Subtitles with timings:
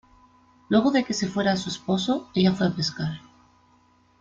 [0.69, 3.21] Luego de que se fuera su esposo, ella fue a pescar.